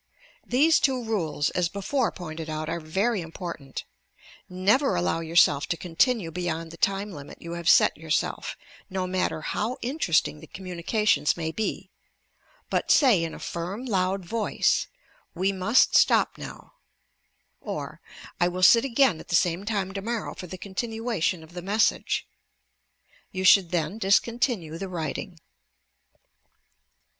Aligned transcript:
These 0.47 0.79
two 0.79 1.03
rules, 1.03 1.51
as 1.51 1.69
before 1.69 2.11
pointed 2.11 2.49
out, 2.49 2.69
are 2.69 2.79
very 2.79 3.21
im 3.21 3.31
portant. 3.31 3.83
Never 4.49 4.95
allow 4.95 5.19
yourself 5.19 5.67
to 5.67 5.77
continue 5.77 6.31
beyond 6.31 6.71
the 6.71 6.77
time 6.77 7.11
limit 7.11 7.39
you 7.39 7.51
have 7.51 7.69
set 7.69 7.95
yourself, 7.95 8.57
no 8.89 9.05
matter 9.05 9.41
how 9.41 9.77
in 9.83 9.99
teresting 9.99 10.39
the 10.39 10.47
communications 10.47 11.37
may 11.37 11.51
be, 11.51 11.91
but 12.71 12.89
say 12.89 13.23
in 13.23 13.35
a 13.35 13.39
firm, 13.39 13.85
loud 13.85 14.25
voice, 14.25 14.87
"We 15.35 15.51
must 15.51 15.93
stop 15.95 16.35
now," 16.35 16.73
or 17.59 18.01
"I 18.39 18.47
will 18.47 18.63
.sit 18.63 18.83
again 18.83 19.19
at 19.19 19.27
the 19.27 19.35
same 19.35 19.65
time 19.65 19.93
tomorrow 19.93 20.33
for 20.33 20.47
the 20.47 20.57
continuation 20.57 21.43
of 21.43 21.53
the 21.53 21.61
message." 21.61 22.25
You 23.31 23.43
should 23.43 23.69
then 23.69 23.99
discontinue 23.99 24.79
the 24.79 24.89
writing. 24.89 25.37